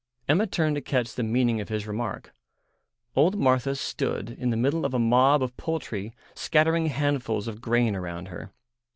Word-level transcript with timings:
Emma 0.27 0.47
turned 0.47 0.75
to 0.75 0.81
catch 0.81 1.13
the 1.13 1.21
meaning 1.21 1.61
of 1.61 1.69
his 1.69 1.85
remark. 1.85 2.33
Old 3.15 3.37
Martha 3.37 3.75
stood 3.75 4.31
in 4.31 4.49
the 4.49 4.57
middle 4.57 4.83
of 4.83 4.95
a 4.95 4.97
mob 4.97 5.43
of 5.43 5.55
poultry 5.57 6.11
scattering 6.33 6.87
handfuls 6.87 7.47
of 7.47 7.61
grain 7.61 7.95
around 7.95 8.29
her. 8.29 8.51